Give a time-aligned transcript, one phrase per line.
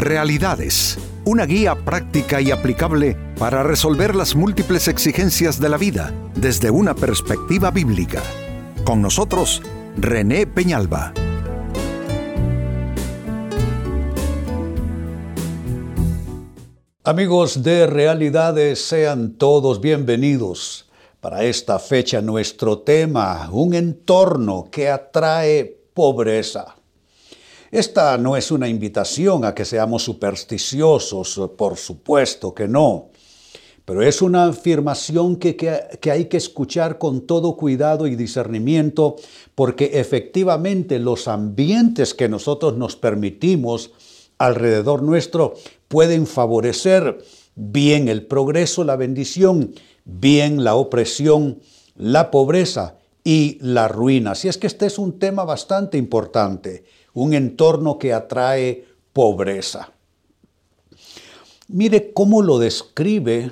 [0.00, 6.70] Realidades, una guía práctica y aplicable para resolver las múltiples exigencias de la vida desde
[6.70, 8.22] una perspectiva bíblica.
[8.82, 9.60] Con nosotros,
[9.98, 11.12] René Peñalba.
[17.04, 20.88] Amigos de Realidades, sean todos bienvenidos.
[21.20, 26.79] Para esta fecha nuestro tema, un entorno que atrae pobreza.
[27.70, 33.10] Esta no es una invitación a que seamos supersticiosos, por supuesto que no,
[33.84, 35.56] pero es una afirmación que,
[36.10, 39.14] hay que escuchar con todo cuidado y discernimiento,
[39.54, 43.92] porque efectivamente los ambientes que nosotros nos permitimos
[44.38, 45.54] alrededor nuestro
[45.86, 47.18] pueden favorecer
[47.54, 49.74] bien el progreso, la bendición,
[50.04, 51.60] bien la opresión,
[51.94, 54.32] la pobreza y la ruina.
[54.32, 59.92] Así es que este es un tema bastante importante un entorno que atrae pobreza.
[61.68, 63.50] Mire cómo lo describe,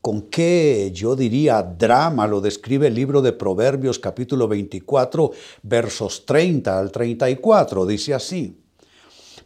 [0.00, 6.78] con qué yo diría drama lo describe el libro de Proverbios capítulo 24 versos 30
[6.78, 7.86] al 34.
[7.86, 8.60] Dice así,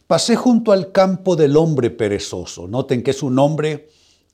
[0.07, 2.67] pasé junto al campo del hombre perezoso.
[2.67, 3.89] Noten que es un hombre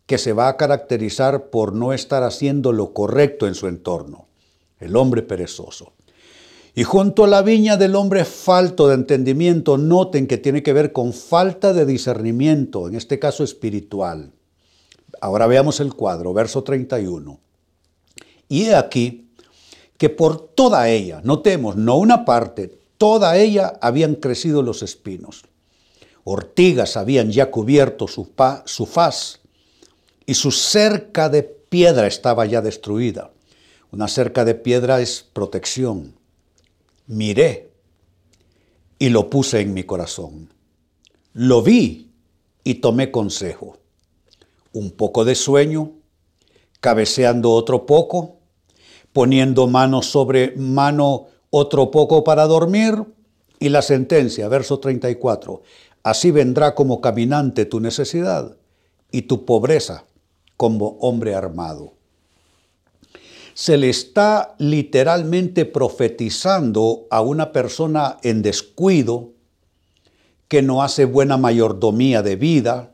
[0.06, 4.28] que se va a caracterizar por no estar haciendo lo correcto en su entorno.
[4.80, 5.94] El hombre perezoso.
[6.76, 10.92] Y junto a la viña del hombre falto de entendimiento, noten que tiene que ver
[10.92, 14.32] con falta de discernimiento, en este caso espiritual.
[15.20, 17.40] Ahora veamos el cuadro, verso 31.
[18.48, 19.30] Y he aquí
[19.98, 25.44] que por toda ella, notemos, no una parte, toda ella habían crecido los espinos.
[26.24, 28.30] Ortigas habían ya cubierto su,
[28.66, 29.40] su faz
[30.26, 33.32] y su cerca de piedra estaba ya destruida.
[33.92, 36.19] Una cerca de piedra es protección
[37.10, 37.74] miré
[39.00, 40.54] y lo puse en mi corazón.
[41.34, 42.12] Lo vi
[42.64, 43.78] y tomé consejo.
[44.72, 45.94] Un poco de sueño,
[46.80, 48.38] cabeceando otro poco,
[49.12, 53.04] poniendo mano sobre mano otro poco para dormir,
[53.60, 55.64] y la sentencia, verso 34,
[56.04, 58.56] así vendrá como caminante tu necesidad
[59.12, 60.06] y tu pobreza
[60.56, 61.99] como hombre armado
[63.60, 69.34] se le está literalmente profetizando a una persona en descuido,
[70.48, 72.94] que no hace buena mayordomía de vida,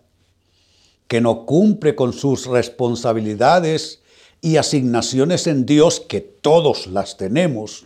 [1.08, 4.02] que no cumple con sus responsabilidades
[4.42, 7.86] y asignaciones en Dios, que todos las tenemos,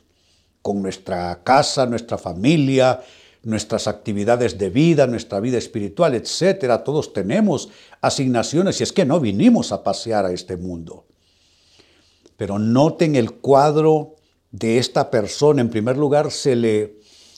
[0.62, 3.02] con nuestra casa, nuestra familia,
[3.44, 6.86] nuestras actividades de vida, nuestra vida espiritual, etcétera.
[6.86, 7.68] Todos tenemos
[8.00, 11.09] asignaciones y es que no vinimos a pasear a este mundo.
[12.40, 14.16] Pero noten el cuadro
[14.50, 15.60] de esta persona.
[15.60, 16.96] En primer lugar, se le,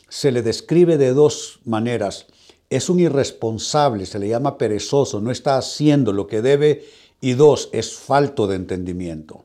[0.09, 2.27] se le describe de dos maneras.
[2.69, 6.85] Es un irresponsable, se le llama perezoso, no está haciendo lo que debe.
[7.19, 9.43] Y dos, es falto de entendimiento.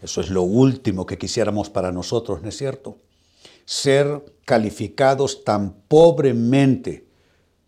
[0.00, 2.98] Eso es lo último que quisiéramos para nosotros, ¿no es cierto?
[3.64, 7.08] Ser calificados tan pobremente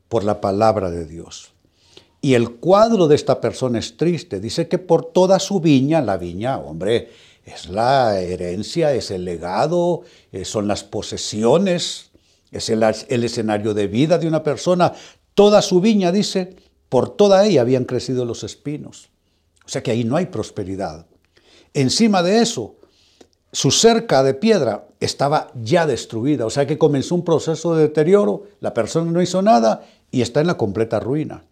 [0.08, 1.53] por la palabra de Dios.
[2.24, 4.40] Y el cuadro de esta persona es triste.
[4.40, 7.10] Dice que por toda su viña, la viña, hombre,
[7.44, 12.12] es la herencia, es el legado, eh, son las posesiones,
[12.50, 14.94] es el, el escenario de vida de una persona.
[15.34, 16.56] Toda su viña, dice,
[16.88, 19.10] por toda ella habían crecido los espinos.
[19.66, 21.04] O sea que ahí no hay prosperidad.
[21.74, 22.76] Encima de eso,
[23.52, 28.44] su cerca de piedra estaba ya destruida, o sea que comenzó un proceso de deterioro,
[28.60, 31.44] la persona no hizo nada y está en la completa ruina.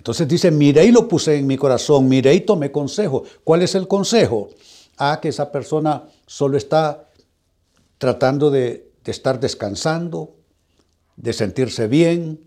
[0.00, 3.22] Entonces dice, miré y lo puse en mi corazón, miré y tomé consejo.
[3.44, 4.48] ¿Cuál es el consejo?
[4.96, 7.10] Ah, que esa persona solo está
[7.98, 10.36] tratando de, estar descansando,
[11.16, 12.40] de sentirse bien,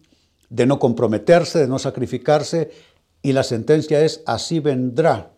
[0.50, 2.72] de no comprometerse, de no sacrificarse.
[3.22, 5.34] Y la sentencia es, así vendrá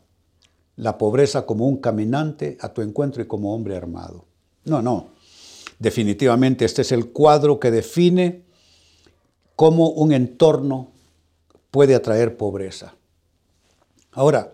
[0.77, 4.23] la pobreza como un caminante a tu encuentro y como hombre armado.
[4.63, 5.09] No, no.
[5.79, 8.45] Definitivamente este es el cuadro que define
[9.57, 10.94] cómo un entorno
[11.75, 12.95] puede atraer pobreza.
[14.13, 14.53] Ahora,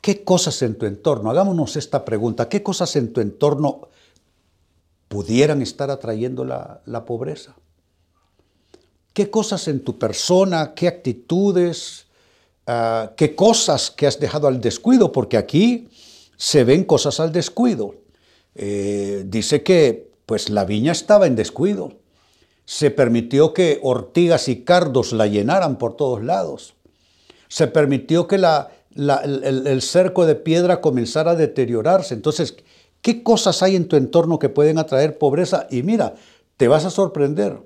[0.00, 1.28] ¿qué cosas en tu entorno?
[1.28, 2.48] Hagámonos esta pregunta.
[2.48, 3.88] ¿Qué cosas en tu entorno
[5.08, 7.56] pudieran estar atrayendo la, pobreza?
[9.12, 12.06] ¿Qué cosas en tu persona, qué actitudes,
[12.68, 15.10] ah, qué cosas que has dejado al descuido?
[15.10, 15.88] Porque aquí
[16.36, 17.96] se ven cosas al descuido.
[18.54, 22.03] Eh, dice que pues la viña estaba en descuido
[22.64, 26.74] se permitió que ortigas y cardos la llenaran por todos lados.
[27.48, 32.14] Se permitió que el, cerco de piedra comenzara a deteriorarse.
[32.14, 32.56] Entonces,
[33.02, 35.66] ¿qué cosas hay en tu entorno que pueden atraer pobreza?
[35.70, 36.14] Y mira,
[36.56, 37.60] te vas a sorprender,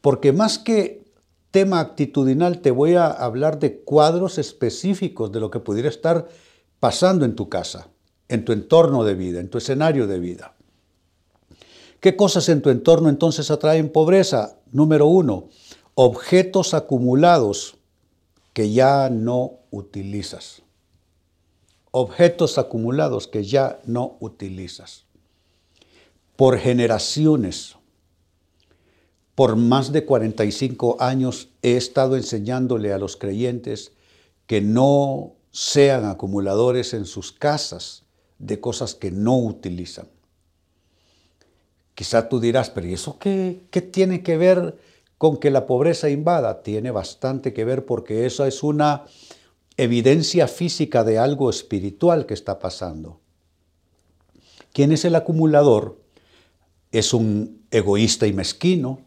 [0.00, 1.02] porque más que
[1.50, 6.26] tema actitudinal te voy a hablar de cuadros específicos de lo que pudiera estar
[6.80, 7.88] pasando en tu casa,
[8.28, 10.56] en tu entorno de vida, en tu escenario de vida.
[12.02, 14.58] ¿Qué cosas en tu entorno entonces atraen pobreza?
[14.72, 15.50] Número uno,
[15.94, 17.76] objetos acumulados
[18.52, 20.62] que ya no utilizas.
[21.92, 25.04] Objetos acumulados que ya no utilizas.
[26.34, 27.76] Por generaciones,
[29.36, 33.92] por más de 45 años he estado enseñándole a los creyentes
[34.48, 38.02] que no sean acumuladores en sus casas
[38.40, 40.08] de cosas que no utilizan.
[42.02, 44.76] Quizá tú dirás, pero ¿y eso qué, qué tiene que ver
[45.18, 46.64] con que la pobreza invada?
[46.64, 49.04] Tiene bastante que ver porque eso es una
[49.76, 53.20] evidencia física de algo espiritual que está pasando.
[54.72, 56.00] ¿Quién es el acumulador?
[56.90, 58.98] Es un egoísta y mezquino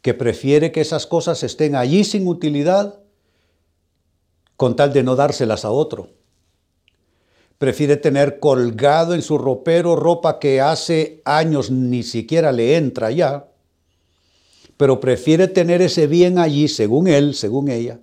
[0.00, 3.00] que prefiere que esas cosas estén allí sin utilidad
[4.56, 6.10] con tal de no dárselas a otro.
[7.58, 13.48] Prefiere tener colgado en su ropero ropa que hace años ni siquiera le entra ya,
[14.76, 17.98] pero prefiere tener ese bien allí, según él, según ella,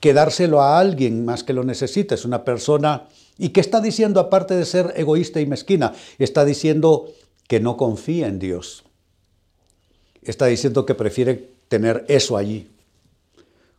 [0.00, 2.14] que dárselo a alguien más que lo necesita.
[2.14, 5.92] Es una persona, ¿y qué está diciendo aparte de ser egoísta y mezquina?
[6.18, 7.12] Está diciendo
[7.46, 8.86] que no confía en Dios
[10.30, 12.70] está diciendo que prefiere tener eso allí.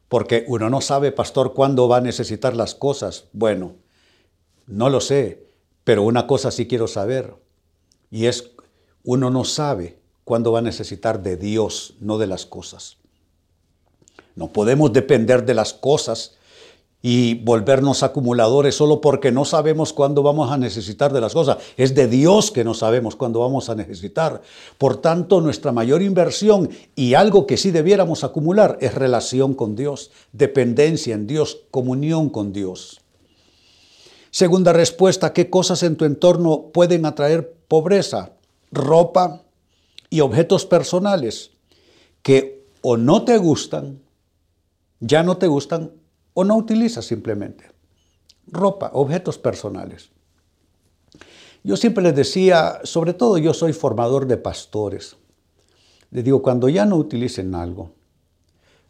[0.09, 3.25] Porque uno no sabe, pastor, cuándo va a necesitar las cosas.
[3.33, 3.73] Bueno,
[4.67, 5.47] no lo sé,
[5.83, 7.33] pero una cosa sí quiero saber.
[8.11, 8.51] Y es,
[9.03, 12.97] uno no sabe cuándo va a necesitar de Dios, no de las cosas.
[14.35, 16.37] No podemos depender de las cosas
[17.01, 21.57] y volvernos acumuladores solo porque no sabemos cuándo vamos a necesitar de las cosas.
[21.77, 24.41] Es de Dios que no sabemos cuándo vamos a necesitar.
[24.77, 30.11] Por tanto, nuestra mayor inversión y algo que sí debiéramos acumular es relación con Dios,
[30.33, 33.01] dependencia en Dios, comunión con Dios.
[34.37, 38.33] Segunda respuesta, ¿qué cosas en tu entorno pueden atraer pobreza?
[38.71, 39.41] Ropa
[40.11, 41.49] y objetos personales
[42.21, 43.99] que o no te gustan,
[44.99, 45.91] ya no te gustan
[46.35, 47.71] o no utilizas simplemente.
[48.45, 50.11] Ropa, objetos personales.
[51.63, 55.17] Yo siempre les decía, sobre todo yo soy formador de pastores.
[56.11, 57.93] Les digo, cuando ya no utilicen algo,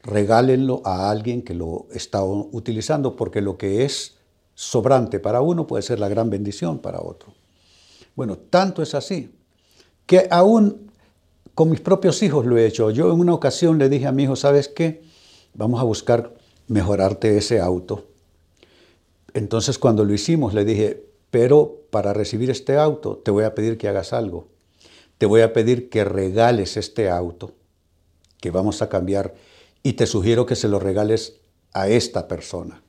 [0.03, 4.16] regálenlo a alguien que lo está utilizando, porque lo que es
[4.59, 7.31] sobrante para uno puede ser la gran bendición para otro.
[8.15, 9.31] Bueno, tanto es así,
[10.07, 10.89] que aún
[11.53, 12.89] con mis propios hijos lo he hecho.
[12.89, 15.03] Yo en una ocasión le dije a mi hijo, ¿sabes qué?
[15.53, 16.33] Vamos a buscar
[16.67, 18.07] mejorarte ese auto.
[19.35, 23.77] Entonces cuando lo hicimos le dije, pero para recibir este auto te voy a pedir
[23.77, 24.47] que hagas algo.
[25.19, 27.51] Te voy a pedir que regales este auto
[28.41, 29.35] que vamos a cambiar
[29.83, 31.41] y te sugiero que se lo regales
[31.73, 32.81] a esta persona.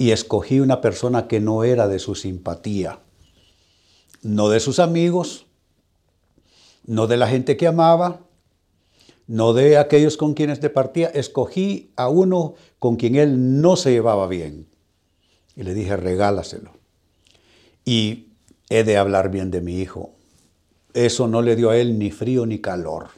[0.00, 3.00] Y escogí una persona que no era de su simpatía,
[4.22, 5.44] no de sus amigos,
[6.86, 8.20] no de la gente que amaba,
[9.26, 14.26] no de aquellos con quienes departía, escogí a uno con quien él no se llevaba
[14.26, 14.68] bien.
[15.54, 16.72] Y le dije, regálaselo.
[17.84, 18.28] Y
[18.70, 20.12] he de hablar bien de mi hijo.
[20.94, 23.08] Eso no le dio a él ni frío ni calor.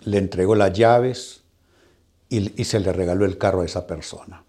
[0.00, 1.42] Le entregó las llaves
[2.28, 4.42] y, y se le regaló el carro a esa persona.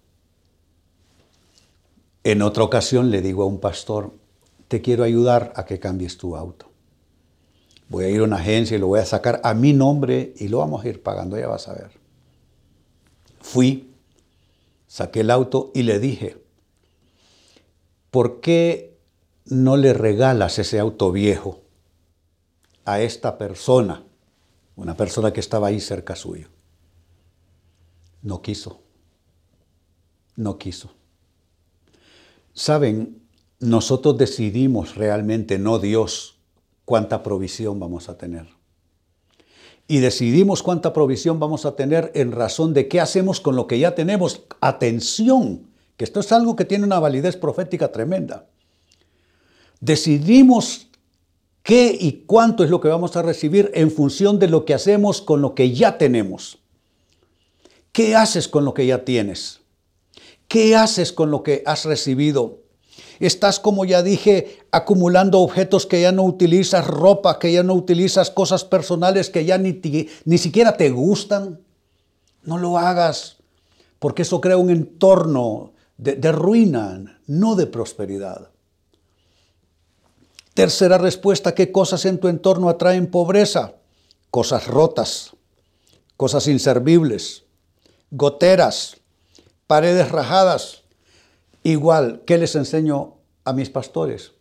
[2.23, 4.13] En otra ocasión le digo a un pastor,
[4.67, 6.73] te quiero ayudar a que cambies tu auto
[7.93, 10.47] voy a ir a una agencia y lo voy a sacar a mi nombre y
[10.47, 11.91] lo vamos a ir pagando, ya vas a ver.
[13.39, 13.93] Fui,
[14.87, 16.43] saqué el auto y le dije,
[18.09, 18.97] ¿por qué
[19.45, 21.61] no le regalas ese auto viejo
[22.83, 24.03] a esta persona,
[24.75, 26.47] una persona que estaba ahí cerca suyo?
[28.23, 28.81] No quiso,
[30.35, 30.89] no quiso.
[32.53, 33.23] Saben,
[33.59, 36.37] nosotros decidimos realmente, no Dios,
[36.85, 38.47] cuánta provisión vamos a tener.
[39.87, 43.79] Y decidimos cuánta provisión vamos a tener en razón de qué hacemos con lo que
[43.79, 44.43] ya tenemos.
[44.61, 45.67] Atención,
[45.97, 48.47] que esto es algo que tiene una validez profética tremenda.
[49.81, 50.87] Decidimos
[51.63, 55.21] qué y cuánto es lo que vamos a recibir en función de lo que hacemos
[55.21, 56.59] con lo que ya tenemos.
[57.91, 59.62] ¿Qué haces con lo que ya tienes?
[60.53, 62.59] ¿Qué haces con lo que has recibido?
[63.19, 68.29] Estás, como ya dije, acumulando objetos que ya no utilizas, ropa que ya no utilizas,
[68.29, 69.81] cosas personales que ya ni,
[70.25, 71.59] ni siquiera te gustan.
[72.43, 73.37] No lo hagas,
[73.97, 78.51] porque eso crea un entorno de, de ruina, no de prosperidad.
[80.53, 83.77] Tercera respuesta, ¿qué cosas en tu entorno atraen pobreza?
[84.29, 85.31] Cosas rotas,
[86.15, 87.41] cosas inservibles,
[88.11, 88.97] goteras,
[89.67, 90.83] paredes rajadas.
[91.63, 93.15] Igual, ¿qué les enseño
[93.45, 94.33] a mis pastores?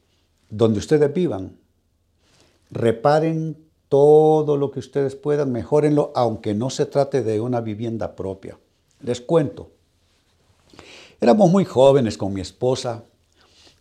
[0.50, 1.59] Donde ustedes vivan,
[2.71, 3.57] reparen
[3.88, 8.59] todo lo que ustedes puedan, mejórenlo, aunque no se trate de una vivienda propia.
[9.00, 9.71] Les cuento.
[11.21, 13.05] Éramos muy jóvenes con mi esposa.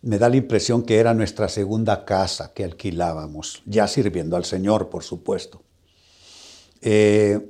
[0.02, 4.90] Me da la impresión que era nuestra segunda casa que alquilábamos, ya sirviendo al Señor,
[4.90, 5.62] por supuesto.
[6.80, 7.40] Eh,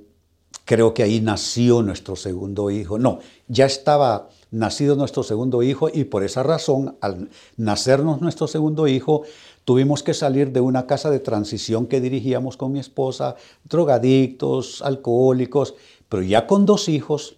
[0.65, 2.99] creo que ahí nació nuestro segundo hijo.
[2.99, 8.87] No, ya estaba nacido nuestro segundo hijo y por esa razón, al nacernos nuestro segundo
[8.87, 9.23] hijo,
[9.65, 15.75] tuvimos que salir de una casa de transición que dirigíamos con mi esposa, drogadictos, alcohólicos,
[16.09, 17.37] pero ya con dos hijos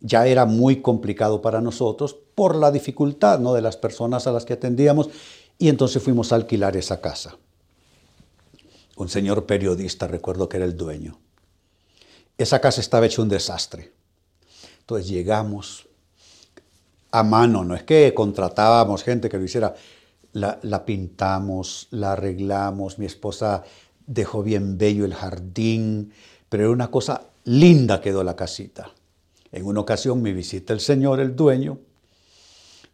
[0.00, 3.52] ya era muy complicado para nosotros por la dificultad ¿no?
[3.54, 5.10] de las personas a las que atendíamos
[5.58, 7.36] y entonces fuimos a alquilar esa casa.
[8.96, 11.18] Un señor periodista, recuerdo que era el dueño.
[12.38, 13.92] Esa casa estaba hecha un desastre.
[14.80, 15.88] Entonces llegamos
[17.10, 19.74] a mano, no es que contratábamos gente que lo hiciera,
[20.32, 23.64] la, pintamos, la arreglamos, mi esposa
[24.06, 26.12] dejó bien bello el jardín,
[26.48, 28.92] pero era una cosa linda quedó la casita.
[29.50, 31.78] En una ocasión me visita el señor, el dueño,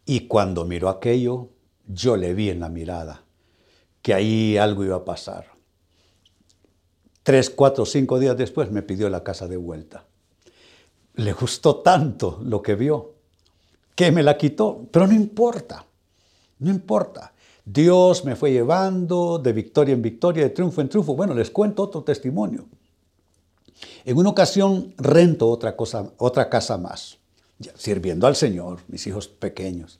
[0.05, 1.49] y cuando miró aquello,
[1.87, 3.21] yo le vi en la mirada
[4.01, 5.54] que ahí algo iba a pasar.
[7.25, 10.05] Tres, cuatro, cinco días después me pidió la casa de vuelta.
[11.15, 13.15] Le gustó tanto lo que vio
[13.95, 15.87] que me la quitó, pero no importa,
[16.59, 17.33] no importa.
[17.65, 21.15] Dios me fue llevando de victoria en victoria, de triunfo en triunfo.
[21.15, 22.67] Bueno, les cuento otro testimonio.
[24.03, 27.17] En una ocasión rento otra, cosa, otra casa más,
[27.73, 29.99] sirviendo al Señor, mis hijos pequeños.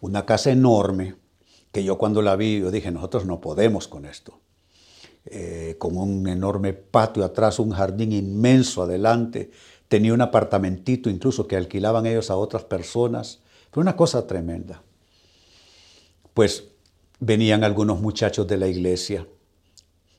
[0.00, 1.16] Una casa enorme
[1.70, 4.40] que yo cuando la vi, yo dije, nosotros no podemos con esto.
[5.26, 9.50] Eh, con un enorme patio atrás, un jardín inmenso adelante,
[9.86, 13.40] tenía un apartamentito incluso que alquilaban ellos a otras personas.
[13.70, 14.82] Fue una cosa tremenda.
[16.32, 16.64] Pues
[17.18, 19.26] venían algunos muchachos de la iglesia,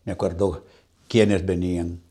[0.05, 0.65] me acuerdo
[1.07, 2.01] quiénes venían,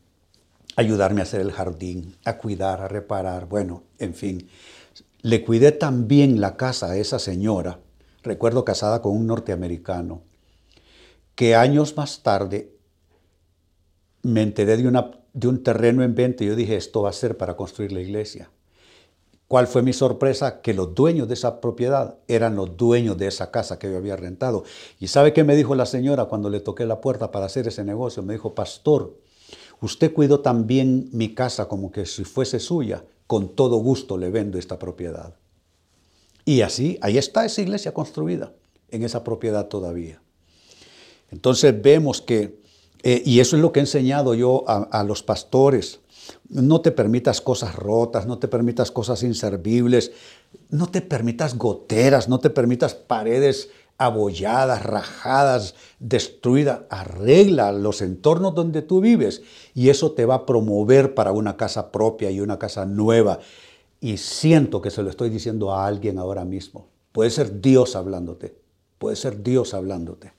[0.75, 4.49] a ayudarme a hacer el jardín, a cuidar, a reparar, bueno, en fin.
[5.21, 7.79] Le cuidé también la casa a esa señora,
[8.21, 10.23] recuerdo casada con un norteamericano,
[11.35, 12.80] que años más tarde
[14.23, 17.55] me enteré de, un terreno en venta y yo dije, esto va a ser para
[17.55, 18.49] construir la iglesia.
[19.47, 20.61] ¿Cuál fue mi sorpresa?
[20.61, 24.15] Que los dueños de esa propiedad eran los dueños de esa casa que yo había
[24.15, 24.63] rentado.
[24.97, 27.83] ¿Y sabe qué me dijo la señora cuando le toqué la puerta para hacer ese
[27.83, 28.23] negocio?
[28.23, 29.17] Me dijo, pastor,
[29.81, 33.03] usted cuidó también mi casa como que si fuese suya.
[33.27, 35.35] Con todo gusto le vendo esta propiedad.
[36.45, 38.53] Y así, ahí está esa iglesia construida,
[38.89, 40.21] en esa propiedad todavía.
[41.29, 42.60] Entonces vemos que
[43.03, 45.99] eh, y eso es lo que he enseñado yo a, los pastores.
[46.49, 50.11] No te permitas cosas rotas, no te permitas cosas inservibles,
[50.69, 56.81] no te permitas goteras, no te permitas paredes abolladas, rajadas, destruidas.
[56.89, 59.41] Arregla los entornos donde tú vives
[59.73, 63.39] y eso te va a promover para una casa propia y una casa nueva.
[63.99, 66.87] Y siento que se lo estoy diciendo a alguien ahora mismo.
[67.11, 68.55] Puede ser Dios hablándote,
[68.97, 70.33] puede ser Dios hablándote.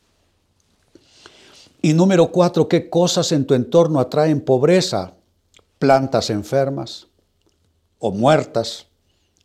[1.84, 5.14] Y número cuatro, ¿qué cosas en tu entorno atraen pobreza?
[5.80, 7.08] Plantas enfermas
[7.98, 8.86] o muertas,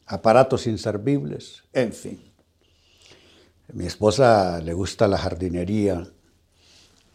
[0.05, 2.31] aparatos inservibles, en fin.
[3.73, 6.07] Mi esposa le gusta la jardinería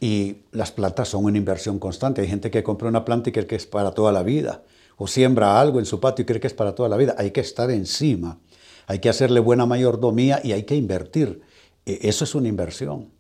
[0.01, 2.21] y las plantas son una inversión constante.
[2.21, 4.65] Hay gente que compra una planta y cree que es para toda la vida,
[4.97, 7.15] o siembra algo en su patio y cree que es para toda la vida.
[7.17, 8.41] Hay que estar encima,
[8.89, 11.43] hay que hacerle buena mayordomía y hay que invertir.
[11.87, 13.13] E, eso es una inversión.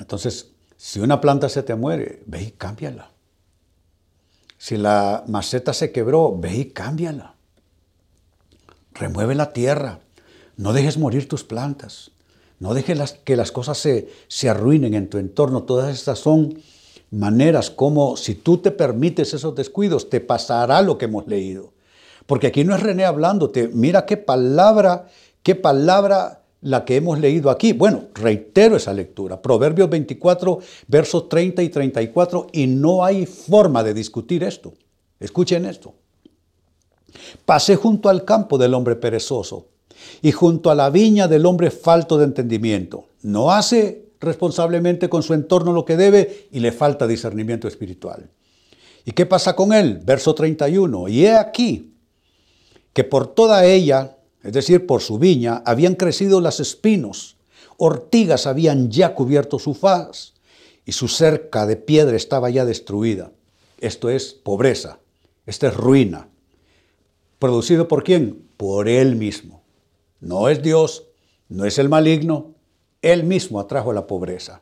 [0.00, 0.53] Entonces,
[0.86, 3.10] si una planta se te muere, ve y cámbiala.
[4.58, 7.36] Si la maceta se quebró, ve y cámbiala.
[8.92, 10.00] Remueve la tierra.
[10.58, 12.10] No dejes morir tus plantas.
[12.60, 15.62] No dejes que las cosas se, se arruinen en tu entorno.
[15.62, 16.62] Todas estas son
[17.10, 21.72] maneras como si tú te permites esos descuidos, te pasará lo que hemos leído.
[22.26, 23.68] Porque aquí no es René hablándote.
[23.68, 25.08] Mira qué palabra,
[25.42, 27.72] qué palabra la que hemos leído aquí.
[27.72, 33.94] Bueno, reitero esa lectura, Proverbios 24, versos 30 y 34, y no hay forma de
[33.94, 34.72] discutir esto.
[35.20, 35.94] Escuchen esto.
[37.44, 39.68] Pasé junto al campo del hombre perezoso
[40.22, 43.08] y junto a la viña del hombre falto de entendimiento.
[43.22, 48.30] No hace responsablemente con su entorno lo que debe y le falta discernimiento espiritual.
[49.04, 50.00] ¿Y qué pasa con él?
[50.02, 51.08] Verso 31.
[51.08, 51.94] Y he aquí
[52.94, 54.13] que por toda ella
[54.44, 57.36] es decir, por su viña, habían crecido las espinos,
[57.78, 60.34] ortigas habían ya cubierto su faz,
[60.84, 63.32] y su cerca de piedra estaba ya destruida.
[63.78, 64.98] Esto es pobreza,
[65.46, 66.28] esto es ruina.
[67.38, 68.46] ¿Producido por quién?
[68.58, 69.62] Por Él mismo.
[70.20, 71.04] No es Dios,
[71.48, 72.54] no es el maligno,
[73.00, 74.60] Él mismo atrajo la pobreza.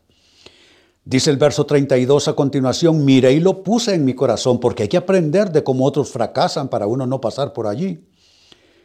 [1.04, 4.88] Dice el verso 32 a continuación, mire y lo puse en mi corazón, porque hay
[4.88, 8.04] que aprender de cómo otros fracasan para uno no pasar por allí.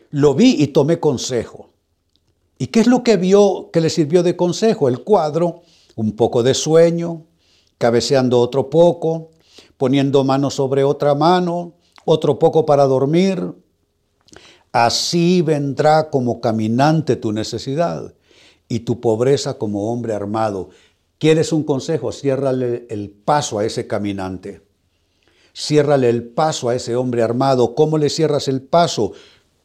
[0.09, 1.69] Lo vi y tomé consejo.
[2.57, 4.87] ¿Y qué es lo que vio que le sirvió de consejo?
[4.87, 5.61] El cuadro,
[5.95, 7.25] un poco de sueño,
[7.77, 9.29] cabeceando otro poco,
[9.77, 11.73] poniendo mano sobre otra mano,
[12.05, 13.53] otro poco para dormir.
[14.71, 18.13] Así vendrá como caminante tu necesidad
[18.67, 20.69] y tu pobreza como hombre armado.
[21.19, 22.11] ¿Quieres un consejo?
[22.11, 24.61] Ciérrale el paso a ese caminante.
[25.55, 27.73] Ciérrale el paso a ese hombre armado.
[27.73, 29.13] ¿Cómo le cierras el paso?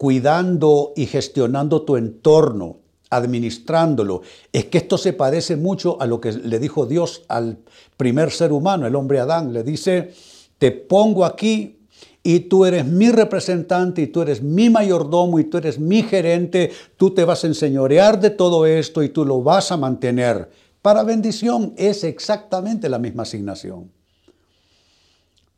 [0.02, 2.78] Cuidando y gestionando tu entorno,
[3.10, 4.22] administrándolo.
[4.52, 7.58] Es que esto se parece mucho a lo que le dijo Dios al
[7.96, 9.52] primer ser humano, el hombre Adán.
[9.52, 10.12] Le dice,
[10.58, 11.78] te pongo aquí
[12.24, 16.72] y tú eres mi representante y tú eres mi mayordomo y tú eres mi gerente.
[16.96, 20.48] Tú te vas a enseñorear de todo esto y tú lo vas a mantener
[20.82, 23.92] para bendición es exactamente la misma asignación.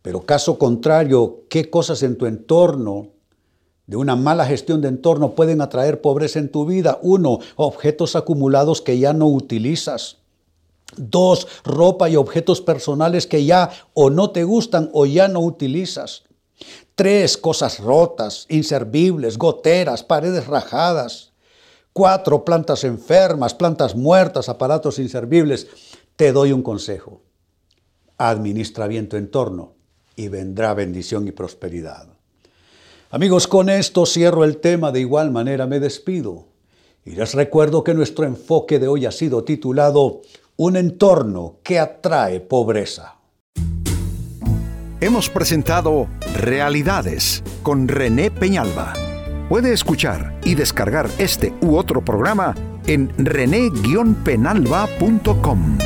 [0.03, 3.09] Pero caso contrario, ¿qué cosas en tu entorno,
[3.87, 6.99] de una mala gestión de entorno, pueden atraer pobreza en tu vida?
[7.03, 10.19] Uno, objetos acumulados que ya no utilizas.
[10.97, 16.23] Dos, ropa y objetos personales que ya o no te gustan o ya no utilizas.
[16.95, 21.33] Tres, cosas rotas, inservibles, goteras, paredes rajadas.
[21.93, 25.67] Cuatro, plantas enfermas, plantas muertas, aparatos inservibles.
[26.17, 27.23] Te doy un consejo.
[28.17, 29.75] Administra bien tu entorno
[30.17, 32.14] y vendrá bendición y prosperidad.
[33.11, 36.47] Amigos, con esto cierro el tema, de igual manera me despido.
[37.05, 40.23] Y les recuerdo que nuestro enfoque de hoy ha sido titulado
[40.57, 43.17] Un entorno que atrae pobreza.
[45.01, 48.95] Hemos presentado Realidades con René Peñalba.
[49.49, 52.55] Puede escuchar y descargar este u otro programa
[52.87, 55.79] en rene-penalba.com.